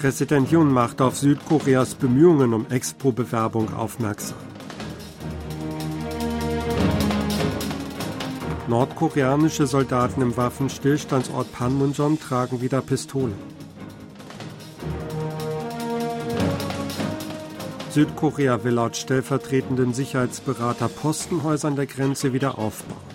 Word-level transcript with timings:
Präsident 0.00 0.50
Jun 0.50 0.72
macht 0.72 1.02
auf 1.02 1.18
Südkoreas 1.18 1.94
Bemühungen 1.94 2.54
um 2.54 2.64
Expo-Bewerbung 2.70 3.74
aufmerksam. 3.74 4.38
Nordkoreanische 8.66 9.66
Soldaten 9.66 10.22
im 10.22 10.38
Waffenstillstandsort 10.38 11.52
Panmunjom 11.52 12.18
tragen 12.18 12.62
wieder 12.62 12.80
Pistolen. 12.80 13.34
Südkorea 17.90 18.64
will 18.64 18.72
laut 18.72 18.96
stellvertretenden 18.96 19.92
Sicherheitsberater 19.92 20.88
Postenhäuser 20.88 21.68
an 21.68 21.76
der 21.76 21.84
Grenze 21.84 22.32
wieder 22.32 22.58
aufbauen. 22.58 23.09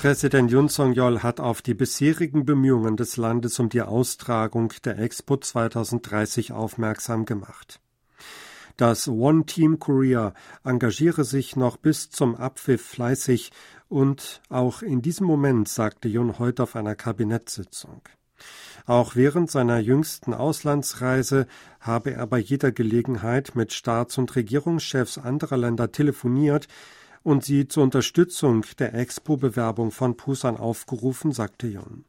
Präsident 0.00 0.50
Yun 0.50 0.70
Song-yeol 0.70 1.22
hat 1.22 1.40
auf 1.40 1.60
die 1.60 1.74
bisherigen 1.74 2.46
Bemühungen 2.46 2.96
des 2.96 3.18
Landes 3.18 3.58
um 3.58 3.68
die 3.68 3.82
Austragung 3.82 4.72
der 4.82 4.98
Expo 4.98 5.36
2030 5.36 6.52
aufmerksam 6.52 7.26
gemacht. 7.26 7.80
Das 8.78 9.08
One 9.08 9.44
Team 9.44 9.78
Korea 9.78 10.32
engagiere 10.64 11.24
sich 11.24 11.54
noch 11.54 11.76
bis 11.76 12.08
zum 12.08 12.34
Abpfiff 12.34 12.80
fleißig 12.82 13.50
und 13.90 14.40
auch 14.48 14.80
in 14.80 15.02
diesem 15.02 15.26
Moment 15.26 15.68
sagte 15.68 16.08
Yun 16.08 16.38
heute 16.38 16.62
auf 16.62 16.76
einer 16.76 16.94
Kabinettssitzung. 16.94 18.00
Auch 18.86 19.16
während 19.16 19.50
seiner 19.50 19.80
jüngsten 19.80 20.32
Auslandsreise 20.32 21.46
habe 21.78 22.14
er 22.14 22.26
bei 22.26 22.38
jeder 22.38 22.72
Gelegenheit 22.72 23.54
mit 23.54 23.74
Staats- 23.74 24.16
und 24.16 24.34
Regierungschefs 24.34 25.18
anderer 25.18 25.58
Länder 25.58 25.92
telefoniert, 25.92 26.68
und 27.22 27.44
sie 27.44 27.68
zur 27.68 27.82
Unterstützung 27.82 28.64
der 28.78 28.94
Expo-Bewerbung 28.94 29.90
von 29.90 30.16
Pusan 30.16 30.56
aufgerufen, 30.56 31.32
sagte 31.32 31.66
Jung. 31.66 32.04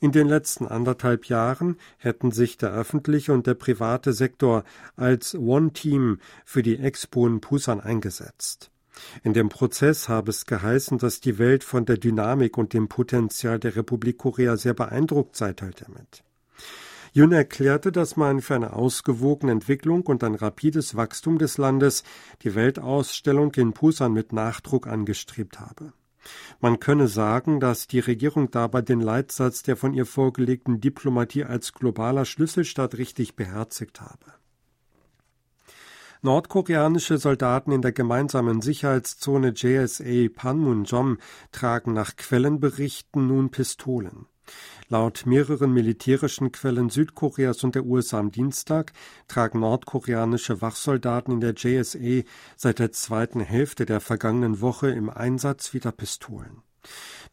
In 0.00 0.12
den 0.12 0.28
letzten 0.28 0.66
anderthalb 0.66 1.26
Jahren 1.26 1.76
hätten 1.96 2.30
sich 2.30 2.56
der 2.56 2.70
öffentliche 2.70 3.32
und 3.32 3.46
der 3.46 3.54
private 3.54 4.12
Sektor 4.12 4.64
als 4.94 5.34
One-Team 5.34 6.20
für 6.44 6.62
die 6.62 6.78
Expo 6.78 7.26
in 7.26 7.40
Pusan 7.40 7.80
eingesetzt. 7.80 8.70
In 9.22 9.32
dem 9.32 9.48
Prozess 9.48 10.08
habe 10.08 10.30
es 10.30 10.46
geheißen, 10.46 10.98
dass 10.98 11.20
die 11.20 11.38
Welt 11.38 11.64
von 11.64 11.84
der 11.84 11.98
Dynamik 11.98 12.58
und 12.58 12.72
dem 12.72 12.88
Potenzial 12.88 13.58
der 13.58 13.76
Republik 13.76 14.18
Korea 14.18 14.56
sehr 14.56 14.74
beeindruckt 14.74 15.36
sei, 15.36 15.52
teilte 15.52 15.86
er 15.86 15.90
mit. 15.90 16.24
Jun 17.12 17.32
erklärte, 17.32 17.92
dass 17.92 18.16
man 18.16 18.40
für 18.40 18.54
eine 18.54 18.72
ausgewogene 18.74 19.52
Entwicklung 19.52 20.02
und 20.02 20.22
ein 20.24 20.34
rapides 20.34 20.96
Wachstum 20.96 21.38
des 21.38 21.58
Landes 21.58 22.04
die 22.42 22.54
Weltausstellung 22.54 23.52
in 23.54 23.72
Pusan 23.72 24.12
mit 24.12 24.32
Nachdruck 24.32 24.86
angestrebt 24.86 25.60
habe. 25.60 25.92
Man 26.60 26.80
könne 26.80 27.08
sagen, 27.08 27.60
dass 27.60 27.86
die 27.86 28.00
Regierung 28.00 28.50
dabei 28.50 28.82
den 28.82 29.00
Leitsatz 29.00 29.62
der 29.62 29.76
von 29.76 29.94
ihr 29.94 30.06
vorgelegten 30.06 30.80
Diplomatie 30.80 31.44
als 31.44 31.72
globaler 31.72 32.24
Schlüsselstaat 32.24 32.98
richtig 32.98 33.36
beherzigt 33.36 34.00
habe. 34.00 34.34
Nordkoreanische 36.20 37.18
Soldaten 37.18 37.70
in 37.70 37.80
der 37.80 37.92
gemeinsamen 37.92 38.60
Sicherheitszone 38.60 39.52
JSA 39.54 40.28
Panmunjom 40.34 41.18
tragen 41.52 41.92
nach 41.92 42.16
Quellenberichten 42.16 43.28
nun 43.28 43.50
Pistolen. 43.50 44.26
Laut 44.88 45.26
mehreren 45.26 45.72
militärischen 45.72 46.50
Quellen 46.50 46.88
Südkoreas 46.88 47.62
und 47.64 47.74
der 47.74 47.84
USA 47.84 48.18
am 48.18 48.30
Dienstag 48.30 48.92
tragen 49.28 49.60
nordkoreanische 49.60 50.62
Wachsoldaten 50.62 51.34
in 51.34 51.40
der 51.40 51.54
JSA 51.54 52.26
seit 52.56 52.78
der 52.78 52.92
zweiten 52.92 53.40
Hälfte 53.40 53.84
der 53.84 54.00
vergangenen 54.00 54.60
Woche 54.60 54.90
im 54.90 55.10
Einsatz 55.10 55.74
wieder 55.74 55.92
Pistolen. 55.92 56.62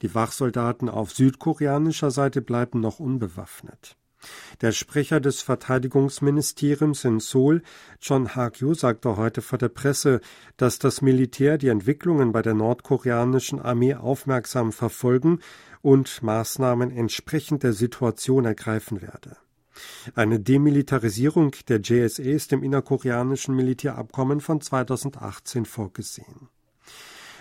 Die 0.02 0.14
Wachsoldaten 0.14 0.90
auf 0.90 1.14
südkoreanischer 1.14 2.12
Seite 2.12 2.42
bleiben 2.42 2.82
noch 2.82 3.00
unbewaffnet. 3.00 3.96
Der 4.62 4.72
Sprecher 4.72 5.20
des 5.20 5.42
Verteidigungsministeriums 5.42 7.06
in 7.06 7.20
Seoul, 7.20 7.62
John 8.02 8.36
Ha-kyu, 8.36 8.74
sagte 8.74 9.18
heute 9.18 9.42
vor 9.42 9.58
der 9.58 9.70
Presse, 9.70 10.22
dass 10.58 10.80
das 10.80 11.02
Militär 11.02 11.58
die 11.58 11.70
Entwicklungen 11.70 12.32
bei 12.32 12.42
der 12.42 12.54
nordkoreanischen 12.54 13.60
Armee 13.62 13.96
aufmerksam 13.96 14.72
verfolgen 14.72 15.40
und 15.82 16.24
Maßnahmen 16.24 16.92
entsprechend 16.92 17.64
der 17.64 17.74
Situation 17.74 18.46
ergreifen 18.46 19.02
werde. 19.02 19.38
Eine 20.14 20.40
Demilitarisierung 20.40 21.52
der 21.68 21.82
JSA 21.82 22.24
ist 22.24 22.54
im 22.54 22.64
innerkoreanischen 22.64 23.56
Militärabkommen 23.56 24.40
von 24.40 24.62
2018 24.62 25.66
vorgesehen. 25.66 26.50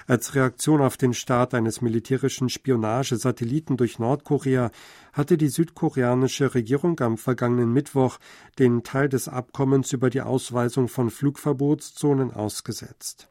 Als 0.06 0.34
Reaktion 0.34 0.82
auf 0.82 0.96
den 0.98 1.14
Start 1.14 1.54
eines 1.54 1.80
militärischen 1.80 2.50
Spionagesatelliten 2.50 3.78
durch 3.78 3.98
Nordkorea 3.98 4.70
hatte 5.14 5.38
die 5.38 5.48
südkoreanische 5.48 6.54
Regierung 6.54 7.00
am 7.00 7.16
vergangenen 7.16 7.72
Mittwoch 7.72 8.18
den 8.58 8.82
Teil 8.82 9.08
des 9.08 9.28
Abkommens 9.28 9.92
über 9.92 10.10
die 10.10 10.20
Ausweisung 10.20 10.88
von 10.88 11.10
Flugverbotszonen 11.10 12.32
ausgesetzt. 12.32 13.30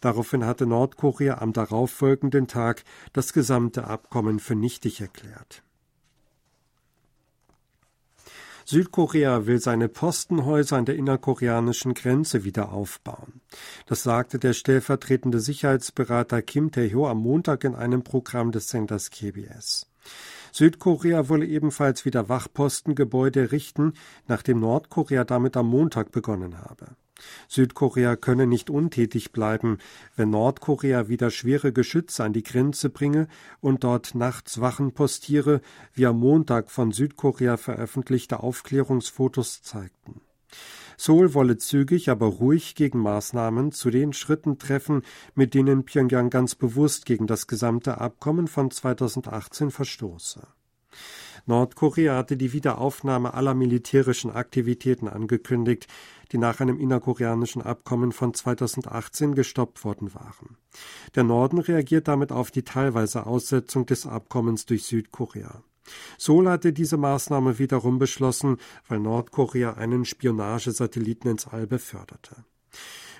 Daraufhin 0.00 0.46
hatte 0.46 0.66
Nordkorea 0.66 1.38
am 1.38 1.52
darauffolgenden 1.52 2.46
Tag 2.46 2.84
das 3.12 3.32
gesamte 3.32 3.84
Abkommen 3.84 4.38
für 4.38 4.54
nichtig 4.54 5.00
erklärt. 5.00 5.62
Südkorea 8.70 9.46
will 9.46 9.60
seine 9.60 9.88
Postenhäuser 9.88 10.76
an 10.76 10.84
der 10.84 10.96
innerkoreanischen 10.96 11.94
Grenze 11.94 12.44
wieder 12.44 12.70
aufbauen. 12.70 13.40
Das 13.86 14.02
sagte 14.02 14.38
der 14.38 14.52
stellvertretende 14.52 15.40
Sicherheitsberater 15.40 16.42
Kim 16.42 16.70
Tae-ho 16.70 17.08
am 17.08 17.16
Montag 17.16 17.64
in 17.64 17.74
einem 17.74 18.04
Programm 18.04 18.52
des 18.52 18.68
Senders 18.68 19.08
KBS. 19.08 19.86
Südkorea 20.52 21.30
wolle 21.30 21.46
ebenfalls 21.46 22.04
wieder 22.04 22.28
Wachpostengebäude 22.28 23.52
richten, 23.52 23.94
nachdem 24.26 24.60
Nordkorea 24.60 25.24
damit 25.24 25.56
am 25.56 25.68
Montag 25.70 26.12
begonnen 26.12 26.60
habe. 26.60 26.88
Südkorea 27.48 28.16
könne 28.16 28.46
nicht 28.46 28.70
untätig 28.70 29.32
bleiben, 29.32 29.78
wenn 30.16 30.30
Nordkorea 30.30 31.08
wieder 31.08 31.30
schwere 31.30 31.72
Geschütze 31.72 32.24
an 32.24 32.32
die 32.32 32.42
Grenze 32.42 32.90
bringe 32.90 33.28
und 33.60 33.84
dort 33.84 34.14
nachts 34.14 34.60
Wachen 34.60 34.92
postiere, 34.92 35.60
wie 35.94 36.06
am 36.06 36.18
Montag 36.18 36.70
von 36.70 36.92
Südkorea 36.92 37.56
veröffentlichte 37.56 38.40
Aufklärungsfotos 38.40 39.62
zeigten. 39.62 40.20
Seoul 40.96 41.32
wolle 41.32 41.58
zügig, 41.58 42.10
aber 42.10 42.26
ruhig 42.26 42.74
Gegenmaßnahmen 42.74 43.70
zu 43.70 43.90
den 43.90 44.12
Schritten 44.12 44.58
treffen, 44.58 45.02
mit 45.36 45.54
denen 45.54 45.84
Pyongyang 45.84 46.28
ganz 46.28 46.56
bewusst 46.56 47.06
gegen 47.06 47.28
das 47.28 47.46
gesamte 47.46 48.00
Abkommen 48.00 48.48
von 48.48 48.72
2018 48.72 49.70
verstoße. 49.70 50.48
Nordkorea 51.46 52.16
hatte 52.16 52.36
die 52.36 52.52
Wiederaufnahme 52.52 53.32
aller 53.34 53.54
militärischen 53.54 54.30
Aktivitäten 54.30 55.08
angekündigt, 55.08 55.86
die 56.30 56.38
nach 56.38 56.60
einem 56.60 56.78
innerkoreanischen 56.78 57.62
Abkommen 57.62 58.12
von 58.12 58.34
2018 58.34 59.34
gestoppt 59.34 59.84
worden 59.84 60.14
waren. 60.14 60.58
Der 61.14 61.24
Norden 61.24 61.58
reagiert 61.58 62.06
damit 62.06 62.32
auf 62.32 62.50
die 62.50 62.64
teilweise 62.64 63.26
Aussetzung 63.26 63.86
des 63.86 64.06
Abkommens 64.06 64.66
durch 64.66 64.84
Südkorea. 64.84 65.62
Seoul 66.18 66.48
hatte 66.50 66.74
diese 66.74 66.98
Maßnahme 66.98 67.58
wiederum 67.58 67.98
beschlossen, 67.98 68.58
weil 68.86 69.00
Nordkorea 69.00 69.74
einen 69.74 70.04
Spionagesatelliten 70.04 71.30
ins 71.30 71.46
All 71.46 71.66
beförderte. 71.66 72.44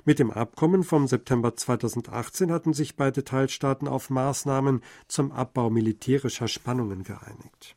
Mit 0.09 0.21
dem 0.21 0.31
Abkommen 0.31 0.85
vom 0.85 1.07
September 1.07 1.55
2018 1.55 2.51
hatten 2.51 2.73
sich 2.73 2.97
beide 2.97 3.25
Teilstaaten 3.25 3.87
auf 3.87 4.09
Maßnahmen 4.09 4.81
zum 5.07 5.33
Abbau 5.33 5.69
militärischer 5.69 6.49
Spannungen 6.49 7.03
geeinigt. 7.03 7.77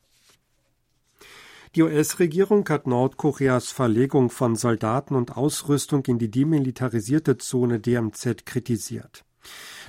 Die 1.74 1.82
US-Regierung 1.82 2.66
hat 2.70 2.86
Nordkoreas 2.86 3.68
Verlegung 3.70 4.30
von 4.30 4.56
Soldaten 4.56 5.14
und 5.14 5.36
Ausrüstung 5.36 6.06
in 6.06 6.18
die 6.18 6.30
demilitarisierte 6.30 7.36
Zone 7.36 7.80
DMZ 7.80 8.46
kritisiert. 8.46 9.26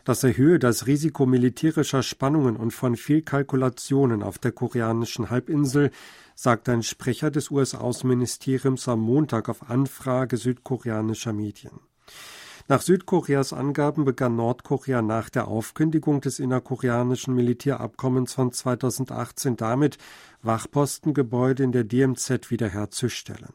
Das 0.04 0.22
erhöhe 0.26 0.60
das 0.60 0.86
Risiko 0.86 1.26
militärischer 1.26 2.04
Spannungen 2.04 2.58
und 2.58 2.72
von 2.72 2.98
Fehlkalkulationen 2.98 4.22
auf 4.22 4.38
der 4.38 4.52
koreanischen 4.52 5.30
Halbinsel, 5.30 5.92
sagt 6.36 6.68
ein 6.68 6.84
Sprecher 6.84 7.32
des 7.32 7.52
US-Außenministeriums 7.52 8.90
am 8.90 9.00
Montag 9.00 9.48
auf 9.48 9.70
Anfrage 9.70 10.36
südkoreanischer 10.36 11.32
Medien. 11.32 11.80
Nach 12.70 12.82
Südkoreas 12.82 13.52
Angaben 13.52 14.06
begann 14.06 14.38
Nordkorea 14.38 15.02
nach 15.02 15.30
der 15.30 15.50
Aufkündigung 15.50 16.22
des 16.22 16.40
innerkoreanischen 16.40 17.36
Militärabkommens 17.36 18.34
von 18.34 18.54
2018 18.54 19.58
damit, 19.58 19.98
Wachpostengebäude 20.44 21.64
in 21.64 21.74
der 21.74 21.84
DMZ 21.84 22.50
wiederherzustellen. 22.52 23.54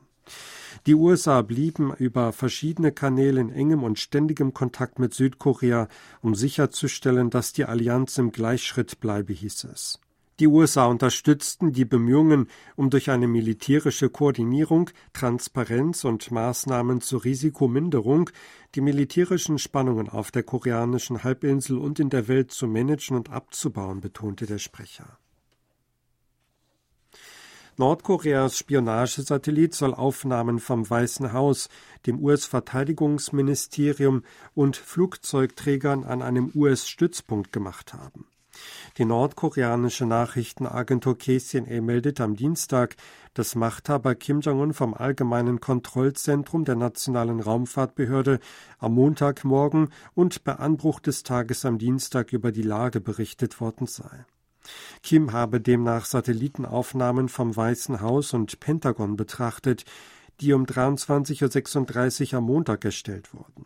Die 0.87 0.95
USA 0.95 1.41
blieben 1.41 1.95
über 1.95 2.33
verschiedene 2.33 2.93
Kanäle 2.93 3.41
in 3.41 3.51
engem 3.51 3.83
und 3.83 3.99
ständigem 3.99 4.53
Kontakt 4.53 4.99
mit 4.99 5.15
Südkorea, 5.15 5.89
um 6.21 6.35
sicherzustellen, 6.35 7.31
dass 7.31 7.55
die 7.55 7.65
Allianz 7.65 8.19
im 8.19 8.31
Gleichschritt 8.31 9.01
bleibe, 9.01 9.33
hieß 9.33 9.65
es. 9.65 10.01
Die 10.41 10.47
USA 10.47 10.87
unterstützten 10.87 11.73
die 11.73 11.85
Bemühungen 11.85 12.47
um 12.77 12.91
durch 12.91 13.11
eine 13.11 13.27
militärische 13.27 14.09
Koordinierung, 14.09 14.91
Transparenz 15.13 16.05
und 16.05 16.31
Maßnahmen 16.31 17.01
zur 17.01 17.25
Risikominderung 17.25 18.31
die 18.77 18.81
militärischen 18.81 19.59
Spannungen 19.59 20.09
auf 20.09 20.31
der 20.31 20.45
koreanischen 20.45 21.25
Halbinsel 21.25 21.77
und 21.77 21.99
in 21.99 22.09
der 22.09 22.29
Welt 22.29 22.53
zu 22.53 22.69
managen 22.69 23.17
und 23.17 23.31
abzubauen, 23.31 24.01
betonte 24.01 24.47
der 24.47 24.59
Sprecher. 24.59 25.19
Nordkoreas 27.77 28.59
Spionagesatellit 28.59 29.75
soll 29.75 29.95
Aufnahmen 29.95 30.61
vom 30.61 30.89
Weißen 30.89 31.33
Haus, 31.33 31.69
dem 32.07 32.23
US-Verteidigungsministerium 32.23 34.23
und 34.55 34.77
Flugzeugträgern 34.77 36.05
an 36.05 36.23
einem 36.23 36.53
US-Stützpunkt 36.55 37.53
gemacht 37.53 37.93
haben. 37.93 38.28
Die 38.99 39.05
nordkoreanische 39.05 40.07
Nachrichtenagentur 40.07 41.17
KCNA 41.17 41.81
meldete 41.81 42.25
am 42.25 42.35
Dienstag, 42.35 42.97
dass 43.33 43.55
Machthaber 43.55 44.17
Kim 44.17 44.41
Jong-un 44.41 44.75
vom 44.75 44.93
Allgemeinen 44.93 45.61
Kontrollzentrum 45.61 46.65
der 46.65 46.75
Nationalen 46.75 47.39
Raumfahrtbehörde 47.39 48.41
am 48.81 48.95
Montagmorgen 48.95 49.91
und 50.17 50.43
bei 50.43 50.57
Anbruch 50.57 50.99
des 50.99 51.23
Tages 51.23 51.65
am 51.65 51.79
Dienstag 51.79 52.33
über 52.33 52.51
die 52.51 52.63
Lage 52.63 53.01
berichtet 53.01 53.61
worden 53.61 53.87
sei. 53.87 54.27
Kim 55.05 55.33
habe 55.33 55.61
demnach 55.61 56.05
Satellitenaufnahmen 56.05 57.29
vom 57.29 57.55
Weißen 57.55 58.01
Haus 58.01 58.35
und 58.35 58.59
Pentagon 58.59 59.17
betrachtet, 59.17 59.85
die 60.41 60.53
um 60.53 60.67
23.36 60.67 62.33
Uhr 62.33 62.39
am 62.39 62.45
Montag 62.45 62.85
erstellt 62.85 63.33
wurden. 63.33 63.65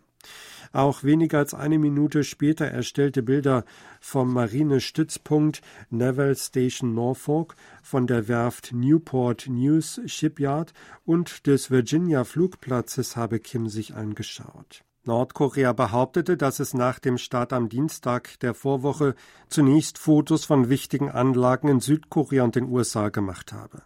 Auch 0.73 1.05
weniger 1.05 1.39
als 1.39 1.53
eine 1.53 1.79
Minute 1.79 2.25
später 2.25 2.67
erstellte 2.67 3.23
Bilder 3.23 3.65
vom 4.01 4.33
Marinestützpunkt 4.33 5.61
Naval 5.91 6.35
Station 6.37 6.95
Norfolk, 6.95 7.57
von 7.83 8.07
der 8.07 8.29
Werft 8.29 8.73
Newport 8.73 9.49
News 9.49 10.01
Shipyard 10.07 10.73
und 11.05 11.47
des 11.47 11.71
Virginia 11.71 12.25
Flugplatzes 12.25 13.17
habe 13.17 13.39
Kim 13.39 13.69
sich 13.69 13.95
angeschaut. 13.95 14.83
Nordkorea 15.05 15.73
behauptete, 15.73 16.37
dass 16.37 16.61
es 16.61 16.75
nach 16.75 17.01
dem 17.01 17.19
Start 17.19 17.53
am 17.53 17.69
Dienstag 17.69 18.39
der 18.41 18.55
Vorwoche 18.55 19.17
zunächst 19.49 19.99
Fotos 19.99 20.45
von 20.45 20.69
wichtigen 20.69 21.11
Anlagen 21.11 21.69
in 21.69 21.81
Südkorea 21.81 22.45
und 22.45 22.55
den 22.55 22.69
USA 22.69 23.09
gemacht 23.09 23.53
habe. 23.53 23.83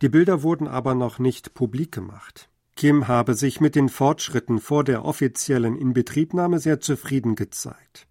Die 0.00 0.08
Bilder 0.08 0.42
wurden 0.42 0.66
aber 0.66 0.94
noch 0.94 1.18
nicht 1.18 1.52
publik 1.52 1.92
gemacht. 1.92 2.49
Kim 2.80 3.08
habe 3.08 3.34
sich 3.34 3.60
mit 3.60 3.74
den 3.74 3.90
Fortschritten 3.90 4.58
vor 4.58 4.84
der 4.84 5.04
offiziellen 5.04 5.76
Inbetriebnahme 5.76 6.58
sehr 6.60 6.80
zufrieden 6.80 7.34
gezeigt. 7.34 8.06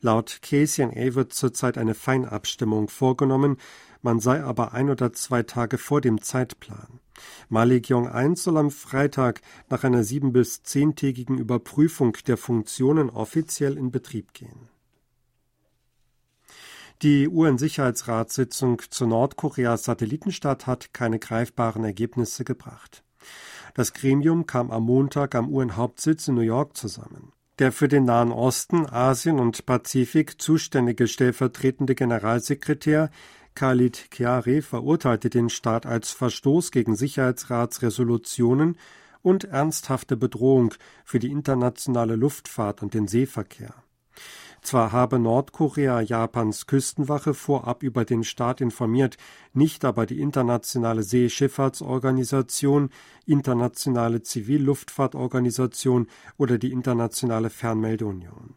Laut 0.00 0.38
KCNA 0.40 1.14
wird 1.14 1.34
zurzeit 1.34 1.76
eine 1.76 1.92
Feinabstimmung 1.94 2.88
vorgenommen, 2.88 3.58
man 4.00 4.18
sei 4.18 4.42
aber 4.42 4.72
ein 4.72 4.88
oder 4.88 5.12
zwei 5.12 5.42
Tage 5.42 5.76
vor 5.76 6.00
dem 6.00 6.22
Zeitplan. 6.22 7.00
Malikyong 7.50 8.08
1 8.08 8.42
soll 8.42 8.56
am 8.56 8.70
Freitag 8.70 9.42
nach 9.68 9.84
einer 9.84 10.04
sieben- 10.04 10.32
bis 10.32 10.62
zehntägigen 10.62 11.36
Überprüfung 11.36 12.16
der 12.26 12.38
Funktionen 12.38 13.10
offiziell 13.10 13.76
in 13.76 13.90
Betrieb 13.90 14.32
gehen. 14.32 14.70
Die 17.02 17.28
UN-Sicherheitsratssitzung 17.28 18.80
zu 18.88 19.06
Nordkoreas 19.06 19.84
Satellitenstadt 19.84 20.66
hat 20.66 20.94
keine 20.94 21.18
greifbaren 21.18 21.84
Ergebnisse 21.84 22.44
gebracht. 22.44 23.04
Das 23.74 23.92
Gremium 23.92 24.46
kam 24.46 24.70
am 24.70 24.84
Montag 24.84 25.34
am 25.34 25.48
UN-Hauptsitz 25.48 26.28
in 26.28 26.34
New 26.34 26.40
York 26.40 26.76
zusammen. 26.76 27.32
Der 27.58 27.72
für 27.72 27.88
den 27.88 28.04
Nahen 28.04 28.30
Osten, 28.30 28.86
Asien 28.86 29.40
und 29.40 29.66
Pazifik 29.66 30.40
zuständige 30.40 31.08
stellvertretende 31.08 31.94
Generalsekretär 31.94 33.10
Khalid 33.58 34.10
Chiari 34.14 34.62
verurteilte 34.62 35.30
den 35.30 35.48
Staat 35.48 35.84
als 35.84 36.12
Verstoß 36.12 36.70
gegen 36.70 36.94
Sicherheitsratsresolutionen 36.94 38.78
und 39.20 39.42
ernsthafte 39.42 40.16
Bedrohung 40.16 40.74
für 41.04 41.18
die 41.18 41.32
internationale 41.32 42.14
Luftfahrt 42.14 42.82
und 42.82 42.94
den 42.94 43.08
Seeverkehr. 43.08 43.74
Zwar 44.62 44.92
habe 44.92 45.18
Nordkorea 45.18 46.00
Japans 46.00 46.66
Küstenwache 46.66 47.34
vorab 47.34 47.82
über 47.82 48.04
den 48.04 48.24
Staat 48.24 48.60
informiert, 48.60 49.16
nicht 49.52 49.84
aber 49.84 50.06
die 50.06 50.20
Internationale 50.20 51.02
Seeschifffahrtsorganisation, 51.02 52.90
Internationale 53.24 54.22
Zivilluftfahrtorganisation 54.22 56.06
oder 56.36 56.58
die 56.58 56.72
Internationale 56.72 57.50
Fernmeldeunion. 57.50 58.54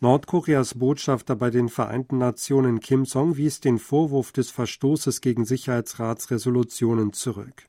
Nordkoreas 0.00 0.78
Botschafter 0.78 1.36
bei 1.36 1.50
den 1.50 1.68
Vereinten 1.68 2.18
Nationen 2.18 2.80
Kim 2.80 3.04
Song 3.04 3.36
wies 3.36 3.60
den 3.60 3.78
Vorwurf 3.78 4.32
des 4.32 4.50
Verstoßes 4.50 5.20
gegen 5.20 5.44
Sicherheitsratsresolutionen 5.44 7.12
zurück. 7.12 7.68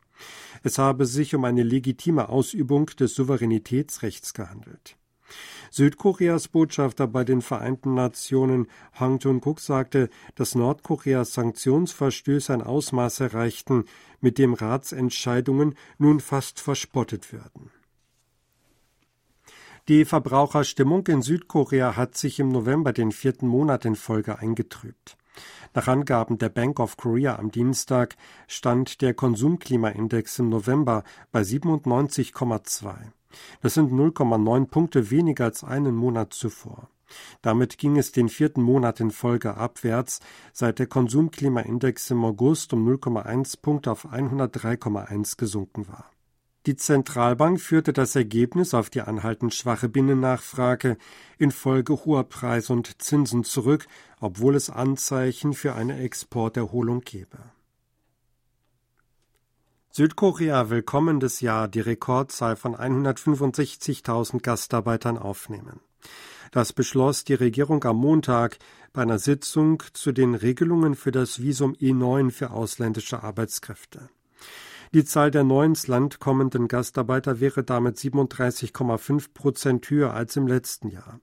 Es 0.64 0.78
habe 0.78 1.06
sich 1.06 1.36
um 1.36 1.46
eine 1.46 1.64
legitime 1.64 2.30
Ausübung 2.30 2.86
des 2.88 3.16
Souveränitätsrechts 3.16 4.34
gehandelt. 4.34 4.96
Südkoreas 5.74 6.50
Botschafter 6.50 7.08
bei 7.08 7.24
den 7.24 7.42
Vereinten 7.42 7.94
Nationen 7.94 8.68
Hang 8.94 9.20
Jun-kuk 9.20 9.62
sagte, 9.62 10.10
dass 10.36 10.54
Nordkoreas 10.54 11.34
Sanktionsverstöße 11.34 12.54
ein 12.54 12.62
Ausmaß 12.62 13.22
erreichten, 13.22 13.86
mit 14.20 14.38
dem 14.38 14.54
Ratsentscheidungen 14.54 15.76
nun 15.98 16.20
fast 16.20 16.60
verspottet 16.60 17.32
werden. 17.32 17.72
Die 19.88 20.04
Verbraucherstimmung 20.04 21.08
in 21.08 21.22
Südkorea 21.22 21.96
hat 21.96 22.18
sich 22.18 22.40
im 22.40 22.50
November 22.50 22.92
den 22.92 23.14
vierten 23.14 23.48
Monat 23.48 23.86
in 23.86 23.96
Folge 23.96 24.40
eingetrübt. 24.40 25.18
Nach 25.74 25.88
Angaben 25.88 26.38
der 26.38 26.50
Bank 26.50 26.82
of 26.82 26.98
Korea 26.98 27.40
am 27.40 27.50
Dienstag 27.50 28.18
stand 28.48 29.02
der 29.02 29.14
Konsumklimaindex 29.14 30.40
im 30.40 30.50
November 30.50 31.06
bei 31.32 31.42
97,2. 31.42 33.14
Das 33.62 33.74
sind 33.74 33.92
0,9 33.92 34.68
Punkte 34.68 35.12
weniger 35.12 35.46
als 35.46 35.64
einen 35.64 35.96
Monat 35.96 36.34
zuvor. 36.34 36.90
Damit 37.42 37.78
ging 37.78 37.98
es 37.98 38.12
den 38.12 38.30
vierten 38.30 38.62
Monat 38.62 39.00
in 39.00 39.12
Folge 39.12 39.56
abwärts, 39.56 40.20
seit 40.54 40.80
der 40.80 40.88
Konsumklimaindex 40.88 42.12
im 42.12 42.24
August 42.24 42.74
um 42.74 42.88
0,1 42.88 43.62
Punkte 43.62 43.92
auf 43.92 44.06
103,1 44.06 45.38
gesunken 45.38 45.88
war. 45.88 46.10
Die 46.68 46.76
Zentralbank 46.76 47.60
führte 47.60 47.92
das 47.92 48.16
Ergebnis 48.16 48.76
auf 48.76 48.92
die 48.92 49.02
anhaltend 49.02 49.56
schwache 49.56 49.90
Binnennachfrage 49.90 50.98
infolge 51.40 52.06
hoher 52.06 52.24
Preise 52.24 52.72
und 52.74 53.02
Zinsen 53.02 53.44
zurück, 53.44 53.88
obwohl 54.20 54.56
es 54.56 54.70
Anzeichen 54.70 55.54
für 55.54 55.74
eine 55.74 55.98
Exporterholung 56.00 57.02
gebe. 57.02 57.40
Südkorea 59.94 60.70
will 60.70 60.84
kommendes 60.84 61.42
Jahr 61.42 61.68
die 61.68 61.82
Rekordzahl 61.82 62.56
von 62.56 62.76
165.000 62.76 64.42
Gastarbeitern 64.42 65.18
aufnehmen. 65.18 65.82
Das 66.52 66.72
beschloss 66.72 67.26
die 67.26 67.34
Regierung 67.34 67.84
am 67.84 67.98
Montag 67.98 68.58
bei 68.94 69.02
einer 69.02 69.20
Sitzung 69.20 69.84
zu 69.94 70.12
den 70.12 70.36
Regelungen 70.36 70.96
für 70.96 71.12
das 71.12 71.42
Visum 71.42 71.74
E9 71.74 72.32
für 72.32 72.52
ausländische 72.52 73.22
Arbeitskräfte. 73.22 74.10
Die 74.94 75.06
Zahl 75.06 75.32
der 75.32 75.44
neu 75.44 75.66
ins 75.66 75.88
Land 75.88 76.20
kommenden 76.20 76.68
Gastarbeiter 76.68 77.40
wäre 77.40 77.64
damit 77.64 77.98
37,5 77.98 79.34
Prozent 79.34 79.90
höher 79.90 80.14
als 80.14 80.36
im 80.36 80.48
letzten 80.48 80.90
Jahr. 80.90 81.20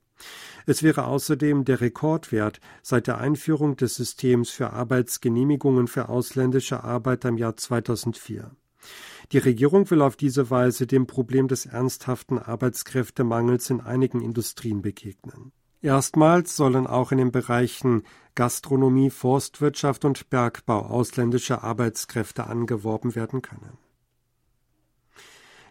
Es 0.66 0.82
wäre 0.82 1.06
außerdem 1.06 1.64
der 1.64 1.80
Rekordwert 1.80 2.60
seit 2.82 3.06
der 3.06 3.18
Einführung 3.18 3.76
des 3.76 3.94
Systems 3.94 4.50
für 4.50 4.70
Arbeitsgenehmigungen 4.72 5.88
für 5.88 6.08
ausländische 6.08 6.84
Arbeiter 6.84 7.30
im 7.30 7.38
Jahr 7.38 7.56
2004. 7.56 8.50
Die 9.32 9.38
Regierung 9.38 9.90
will 9.90 10.02
auf 10.02 10.16
diese 10.16 10.50
Weise 10.50 10.86
dem 10.86 11.06
Problem 11.06 11.48
des 11.48 11.66
ernsthaften 11.66 12.38
Arbeitskräftemangels 12.38 13.70
in 13.70 13.80
einigen 13.80 14.20
Industrien 14.20 14.82
begegnen. 14.82 15.52
Erstmals 15.80 16.56
sollen 16.56 16.86
auch 16.86 17.12
in 17.12 17.18
den 17.18 17.30
Bereichen 17.30 18.02
Gastronomie, 18.34 19.10
Forstwirtschaft 19.10 20.04
und 20.04 20.28
Bergbau 20.28 20.80
ausländische 20.80 21.62
Arbeitskräfte 21.62 22.46
angeworben 22.46 23.14
werden 23.14 23.42
können. 23.42 23.78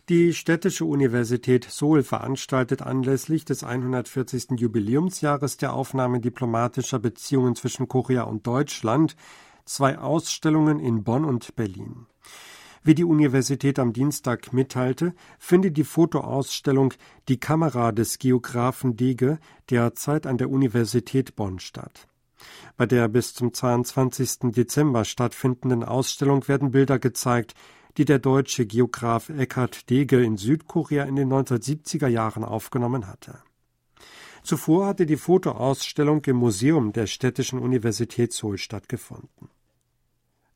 Die 0.10 0.34
Städtische 0.34 0.86
Universität 0.86 1.68
Seoul 1.70 2.02
veranstaltet 2.02 2.82
anlässlich 2.82 3.44
des 3.44 3.66
140. 3.66 4.52
Jubiläumsjahres 4.52 5.58
der 5.58 5.74
Aufnahme 5.74 6.22
diplomatischer 6.22 6.98
Beziehungen 6.98 7.58
zwischen 7.58 7.90
Korea 7.90 8.24
und 8.24 8.48
Deutschland 8.48 9.18
zwei 9.66 9.98
Ausstellungen 9.98 10.80
in 10.80 11.04
Bonn 11.04 11.26
und 11.26 11.58
Berlin. 11.58 12.06
Wie 12.84 12.96
die 12.96 13.04
Universität 13.04 13.80
am 13.80 13.92
Dienstag 13.92 14.54
mitteilte, 14.54 15.14
findet 15.40 15.76
die 15.76 15.84
Fotoausstellung 15.84 16.94
Die 17.28 17.38
Kamera 17.38 17.92
des 17.92 18.18
Geographen 18.18 18.96
Dege 18.96 19.40
derzeit 19.70 20.26
an 20.26 20.38
der 20.38 20.50
Universität 20.50 21.36
Bonn 21.36 21.60
statt. 21.60 22.08
Bei 22.78 22.86
der 22.86 23.10
bis 23.10 23.34
zum 23.34 23.54
22. 23.54 24.54
Dezember 24.54 25.04
stattfindenden 25.04 25.84
Ausstellung 25.84 26.48
werden 26.48 26.72
Bilder 26.72 26.98
gezeigt, 26.98 27.56
die 27.98 28.06
der 28.06 28.20
deutsche 28.20 28.66
Geograph 28.66 29.30
Eckhard 29.30 29.90
Dege 29.90 30.24
in 30.24 30.38
Südkorea 30.38 31.04
in 31.06 31.16
den 31.16 31.30
1970er 31.32 32.08
Jahren 32.08 32.44
aufgenommen 32.44 33.08
hatte. 33.08 33.40
Zuvor 34.44 34.88
hatte 34.88 35.06
die 35.06 35.18
Fotoausstellung 35.18 36.24
im 36.26 36.38
Museum 36.38 36.94
der 36.94 37.08
Städtischen 37.08 37.60
Universität 37.60 38.32
Seoul 38.32 38.58
stattgefunden. 38.58 39.50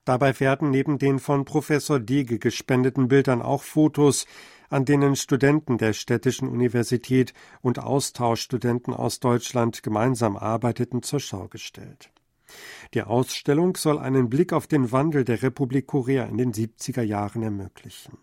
Dabei 0.05 0.39
werden 0.39 0.71
neben 0.71 0.98
den 0.98 1.19
von 1.19 1.45
Professor 1.45 2.00
Dege 2.00 2.39
gespendeten 2.39 3.07
Bildern 3.07 3.41
auch 3.41 3.63
Fotos, 3.63 4.25
an 4.69 4.86
denen 4.86 5.15
Studenten 5.15 5.77
der 5.77 5.93
Städtischen 5.93 6.48
Universität 6.48 7.33
und 7.62 7.79
Austauschstudenten 7.79 8.93
aus 8.93 9.19
Deutschland 9.19 9.83
gemeinsam 9.83 10.38
arbeiteten, 10.38 11.03
zur 11.03 11.19
Schau 11.19 11.48
gestellt. 11.48 12.12
Die 12.93 13.03
Ausstellung 13.03 13.75
soll 13.75 14.00
einen 14.00 14.29
Blick 14.29 14.53
auf 14.53 14.67
den 14.67 14.91
Wandel 14.91 15.24
der 15.24 15.41
Republik 15.41 15.88
Korea 15.88 16.25
in 16.25 16.38
den 16.38 16.53
70er 16.53 17.01
Jahren 17.03 17.43
ermöglichen. 17.43 18.17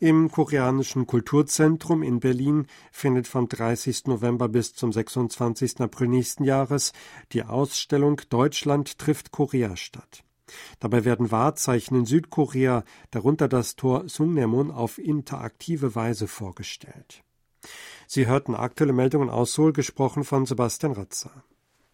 Im 0.00 0.30
Koreanischen 0.30 1.06
Kulturzentrum 1.06 2.02
in 2.02 2.20
Berlin 2.20 2.66
findet 2.90 3.28
vom 3.28 3.48
30. 3.48 4.06
November 4.06 4.48
bis 4.48 4.74
zum 4.74 4.92
26. 4.92 5.80
April 5.80 6.08
nächsten 6.08 6.44
Jahres 6.44 6.92
die 7.32 7.44
Ausstellung 7.44 8.20
Deutschland 8.28 8.98
trifft 8.98 9.30
Korea 9.30 9.76
statt. 9.76 10.24
Dabei 10.80 11.04
werden 11.04 11.30
Wahrzeichen 11.30 11.96
in 11.96 12.06
Südkorea, 12.06 12.84
darunter 13.10 13.48
das 13.48 13.76
Tor 13.76 14.08
Sungnemun, 14.08 14.70
auf 14.70 14.98
interaktive 14.98 15.94
Weise 15.94 16.28
vorgestellt. 16.28 17.22
Sie 18.06 18.26
hörten 18.26 18.54
aktuelle 18.54 18.92
Meldungen 18.92 19.30
aus 19.30 19.54
Seoul, 19.54 19.72
gesprochen 19.72 20.24
von 20.24 20.44
Sebastian 20.44 20.92
Ratzer. 20.92 21.44